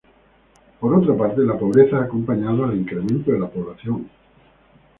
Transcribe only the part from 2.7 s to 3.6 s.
incremento de la